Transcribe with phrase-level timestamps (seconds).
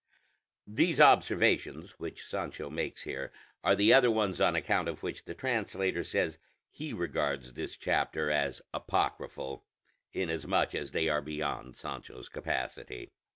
[0.65, 3.31] (These observations which Sancho makes here
[3.63, 6.39] are the other ones on account of which the translator says
[6.71, 9.63] he regards this chapter as apocryphal,
[10.11, 13.11] inasmuch as they are beyond Sancho's capacity.)